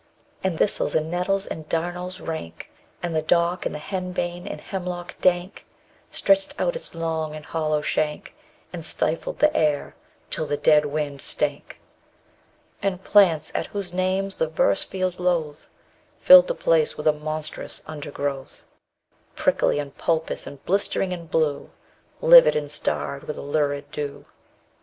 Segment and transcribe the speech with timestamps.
[0.43, 2.71] And thistles, and nettles, and darnels rank,
[3.03, 5.63] And the dock, and henbane, and hemlock dank,
[6.11, 8.35] _55 Stretched out its long and hollow shank,
[8.73, 9.95] And stifled the air
[10.31, 11.79] till the dead wind stank.
[12.81, 15.67] And plants, at whose names the verse feels loath,
[16.17, 18.63] Filled the place with a monstrous undergrowth,
[19.35, 21.69] Prickly, and pulpous, and blistering, and blue,
[22.23, 24.25] _60 Livid, and starred with a lurid dew.